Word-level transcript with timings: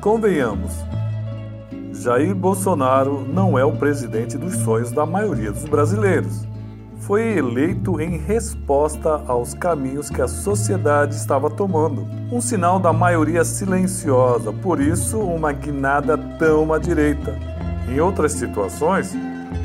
Convenhamos, 0.00 0.72
Jair 1.92 2.34
Bolsonaro 2.34 3.22
não 3.30 3.58
é 3.58 3.64
o 3.66 3.76
presidente 3.76 4.38
dos 4.38 4.56
sonhos 4.56 4.90
da 4.90 5.04
maioria 5.04 5.52
dos 5.52 5.64
brasileiros. 5.66 6.48
Foi 7.00 7.36
eleito 7.36 8.00
em 8.00 8.16
resposta 8.16 9.22
aos 9.26 9.52
caminhos 9.52 10.08
que 10.08 10.22
a 10.22 10.26
sociedade 10.26 11.14
estava 11.14 11.50
tomando. 11.50 12.06
Um 12.32 12.40
sinal 12.40 12.80
da 12.80 12.94
maioria 12.94 13.44
silenciosa, 13.44 14.50
por 14.50 14.80
isso, 14.80 15.18
uma 15.18 15.52
guinada 15.52 16.16
tão 16.38 16.72
à 16.72 16.78
direita. 16.78 17.38
Em 17.86 18.00
outras 18.00 18.32
situações, 18.32 19.14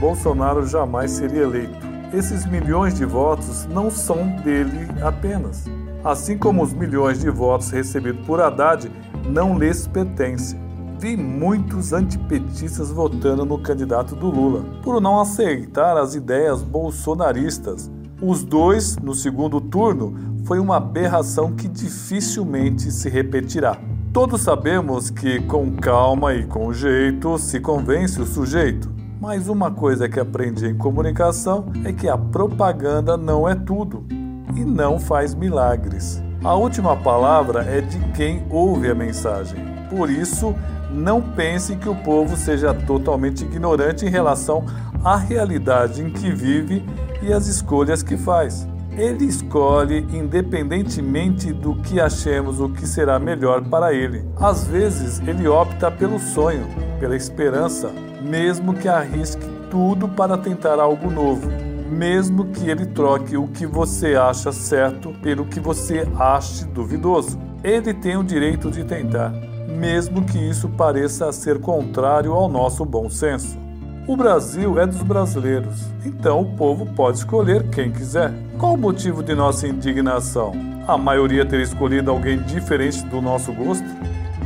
Bolsonaro 0.00 0.66
jamais 0.66 1.12
seria 1.12 1.42
eleito. 1.42 1.78
Esses 2.12 2.44
milhões 2.44 2.94
de 2.94 3.04
votos 3.04 3.66
não 3.66 3.88
são 3.88 4.26
dele 4.42 4.88
apenas. 5.00 5.64
Assim 6.04 6.36
como 6.36 6.62
os 6.62 6.72
milhões 6.72 7.20
de 7.20 7.30
votos 7.30 7.70
recebidos 7.70 8.26
por 8.26 8.40
Haddad 8.40 8.90
não 9.26 9.58
lhes 9.58 9.86
pertencem 9.86 10.64
vi 11.04 11.18
muitos 11.18 11.92
antipetistas 11.92 12.90
votando 12.90 13.44
no 13.44 13.58
candidato 13.58 14.16
do 14.16 14.30
Lula, 14.30 14.64
por 14.82 15.02
não 15.02 15.20
aceitar 15.20 15.98
as 15.98 16.14
ideias 16.14 16.62
bolsonaristas. 16.62 17.90
Os 18.22 18.42
dois, 18.42 18.96
no 18.96 19.14
segundo 19.14 19.60
turno, 19.60 20.14
foi 20.46 20.58
uma 20.58 20.78
aberração 20.78 21.52
que 21.52 21.68
dificilmente 21.68 22.90
se 22.90 23.10
repetirá. 23.10 23.76
Todos 24.14 24.40
sabemos 24.40 25.10
que 25.10 25.40
com 25.42 25.72
calma 25.72 26.32
e 26.32 26.46
com 26.46 26.72
jeito 26.72 27.36
se 27.36 27.60
convence 27.60 28.18
o 28.18 28.26
sujeito. 28.26 28.90
Mas 29.20 29.46
uma 29.46 29.70
coisa 29.70 30.08
que 30.08 30.18
aprendi 30.18 30.66
em 30.68 30.74
comunicação 30.74 31.66
é 31.84 31.92
que 31.92 32.08
a 32.08 32.16
propaganda 32.16 33.14
não 33.16 33.46
é 33.46 33.54
tudo 33.54 34.06
e 34.54 34.64
não 34.64 34.98
faz 34.98 35.34
milagres. 35.34 36.22
A 36.42 36.54
última 36.54 36.96
palavra 36.96 37.62
é 37.62 37.80
de 37.80 37.98
quem 38.12 38.46
ouve 38.50 38.90
a 38.90 38.94
mensagem. 38.94 39.58
Por 39.88 40.10
isso, 40.10 40.54
não 40.90 41.20
pense 41.20 41.76
que 41.76 41.88
o 41.88 41.94
povo 41.94 42.36
seja 42.36 42.74
totalmente 42.74 43.44
ignorante 43.44 44.04
em 44.04 44.10
relação 44.10 44.64
à 45.02 45.16
realidade 45.16 46.02
em 46.02 46.10
que 46.10 46.30
vive 46.30 46.84
e 47.22 47.32
as 47.32 47.46
escolhas 47.46 48.02
que 48.02 48.16
faz. 48.16 48.68
Ele 48.96 49.24
escolhe 49.24 50.06
independentemente 50.12 51.52
do 51.52 51.74
que 51.76 52.00
achemos 52.00 52.60
o 52.60 52.68
que 52.68 52.86
será 52.86 53.18
melhor 53.18 53.62
para 53.62 53.92
ele. 53.92 54.24
Às 54.36 54.66
vezes, 54.66 55.20
ele 55.26 55.48
opta 55.48 55.90
pelo 55.90 56.20
sonho, 56.20 56.66
pela 57.00 57.16
esperança, 57.16 57.90
mesmo 58.22 58.72
que 58.74 58.88
arrisque 58.88 59.44
tudo 59.68 60.06
para 60.06 60.38
tentar 60.38 60.78
algo 60.78 61.10
novo, 61.10 61.50
mesmo 61.90 62.46
que 62.46 62.68
ele 62.68 62.86
troque 62.86 63.36
o 63.36 63.48
que 63.48 63.66
você 63.66 64.14
acha 64.14 64.52
certo 64.52 65.12
pelo 65.22 65.44
que 65.44 65.60
você 65.60 66.06
ache 66.18 66.64
duvidoso. 66.64 67.38
Ele 67.62 67.94
tem 67.94 68.16
o 68.16 68.24
direito 68.24 68.70
de 68.70 68.84
tentar 68.84 69.32
mesmo 69.74 70.24
que 70.24 70.38
isso 70.38 70.68
pareça 70.68 71.32
ser 71.32 71.60
contrário 71.60 72.32
ao 72.32 72.48
nosso 72.48 72.84
bom 72.84 73.10
senso. 73.10 73.58
O 74.06 74.16
Brasil 74.16 74.78
é 74.78 74.86
dos 74.86 75.02
brasileiros, 75.02 75.86
então 76.04 76.42
o 76.42 76.56
povo 76.56 76.86
pode 76.94 77.18
escolher 77.18 77.68
quem 77.70 77.90
quiser. 77.90 78.32
Qual 78.58 78.74
o 78.74 78.78
motivo 78.78 79.22
de 79.22 79.34
nossa 79.34 79.66
indignação? 79.66 80.52
A 80.86 80.98
maioria 80.98 81.44
ter 81.44 81.60
escolhido 81.60 82.10
alguém 82.10 82.38
diferente 82.42 83.02
do 83.06 83.20
nosso 83.20 83.52
gosto? 83.52 83.86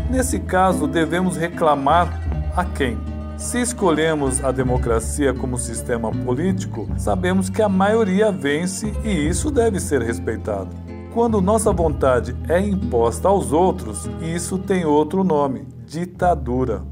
Nesse 0.08 0.38
caso, 0.38 0.86
devemos 0.86 1.36
reclamar 1.36 2.20
a 2.56 2.64
quem? 2.64 2.96
Se 3.38 3.60
escolhemos 3.60 4.42
a 4.42 4.50
democracia 4.50 5.32
como 5.32 5.56
sistema 5.56 6.10
político, 6.10 6.88
sabemos 6.98 7.48
que 7.48 7.62
a 7.62 7.68
maioria 7.68 8.32
vence 8.32 8.92
e 9.04 9.10
isso 9.10 9.48
deve 9.48 9.78
ser 9.78 10.02
respeitado. 10.02 10.70
Quando 11.14 11.40
nossa 11.40 11.72
vontade 11.72 12.34
é 12.48 12.60
imposta 12.60 13.28
aos 13.28 13.52
outros, 13.52 14.10
isso 14.20 14.58
tem 14.58 14.84
outro 14.84 15.22
nome: 15.22 15.68
ditadura. 15.86 16.82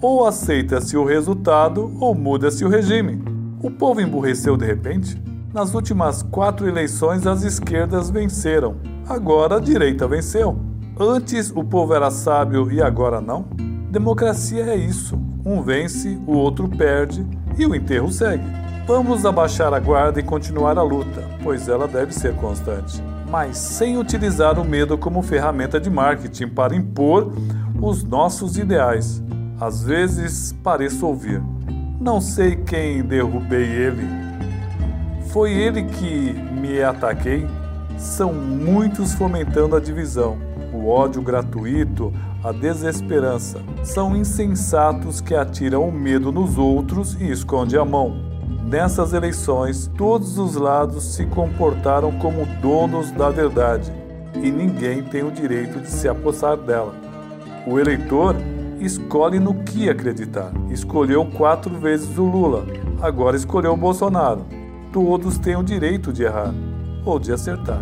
Ou 0.00 0.26
aceita-se 0.26 0.96
o 0.96 1.04
resultado 1.04 1.92
ou 2.00 2.14
muda-se 2.14 2.64
o 2.64 2.68
regime. 2.68 3.22
O 3.62 3.70
povo 3.70 4.00
emburreceu 4.00 4.56
de 4.56 4.64
repente? 4.64 5.22
Nas 5.52 5.74
últimas 5.74 6.22
quatro 6.22 6.66
eleições, 6.66 7.26
as 7.26 7.42
esquerdas 7.42 8.08
venceram. 8.08 8.76
Agora 9.06 9.56
a 9.56 9.60
direita 9.60 10.08
venceu. 10.08 10.56
Antes 10.98 11.52
o 11.54 11.62
povo 11.62 11.92
era 11.92 12.10
sábio 12.10 12.72
e 12.72 12.80
agora 12.80 13.20
não? 13.20 13.44
Democracia 13.92 14.64
é 14.64 14.74
isso: 14.74 15.16
um 15.46 15.62
vence, 15.62 16.18
o 16.26 16.32
outro 16.32 16.68
perde 16.68 17.24
e 17.56 17.64
o 17.64 17.74
enterro 17.74 18.10
segue. 18.10 18.44
Vamos 18.88 19.24
abaixar 19.24 19.72
a 19.72 19.78
guarda 19.78 20.18
e 20.18 20.24
continuar 20.24 20.76
a 20.76 20.82
luta, 20.82 21.22
pois 21.44 21.68
ela 21.68 21.86
deve 21.86 22.12
ser 22.12 22.34
constante 22.34 23.00
mas 23.32 23.56
sem 23.56 23.96
utilizar 23.96 24.58
o 24.58 24.64
medo 24.64 24.98
como 24.98 25.22
ferramenta 25.22 25.80
de 25.80 25.88
marketing 25.88 26.48
para 26.48 26.76
impor 26.76 27.32
os 27.80 28.04
nossos 28.04 28.58
ideais. 28.58 29.22
Às 29.58 29.82
vezes 29.82 30.52
pareço 30.62 31.06
ouvir: 31.06 31.42
Não 31.98 32.20
sei 32.20 32.56
quem 32.56 33.02
derrubei 33.02 33.64
ele. 33.64 34.06
Foi 35.28 35.50
ele 35.50 35.84
que 35.84 36.34
me 36.60 36.82
ataquei? 36.82 37.48
São 37.96 38.34
muitos 38.34 39.14
fomentando 39.14 39.76
a 39.76 39.80
divisão, 39.80 40.36
o 40.72 40.88
ódio 40.88 41.22
gratuito, 41.22 42.12
a 42.42 42.50
desesperança. 42.52 43.60
São 43.84 44.16
insensatos 44.16 45.20
que 45.20 45.34
atiram 45.34 45.88
o 45.88 45.92
medo 45.92 46.32
nos 46.32 46.56
outros 46.58 47.14
e 47.20 47.30
escondem 47.30 47.78
a 47.78 47.84
mão. 47.84 48.32
Nessas 48.64 49.12
eleições, 49.12 49.90
todos 49.98 50.38
os 50.38 50.54
lados 50.54 51.14
se 51.14 51.26
comportaram 51.26 52.12
como 52.12 52.46
donos 52.60 53.10
da 53.10 53.28
verdade 53.28 53.92
e 54.42 54.50
ninguém 54.50 55.02
tem 55.02 55.22
o 55.22 55.30
direito 55.30 55.80
de 55.80 55.88
se 55.88 56.08
apossar 56.08 56.56
dela. 56.56 56.94
O 57.66 57.78
eleitor 57.78 58.34
escolhe 58.80 59.38
no 59.38 59.62
que 59.62 59.88
acreditar. 59.88 60.52
Escolheu 60.70 61.24
quatro 61.26 61.78
vezes 61.78 62.16
o 62.18 62.24
Lula, 62.24 62.64
agora 63.00 63.36
escolheu 63.36 63.74
o 63.74 63.76
Bolsonaro. 63.76 64.44
Todos 64.92 65.38
têm 65.38 65.56
o 65.56 65.62
direito 65.62 66.12
de 66.12 66.24
errar 66.24 66.52
ou 67.04 67.18
de 67.18 67.32
acertar. 67.32 67.80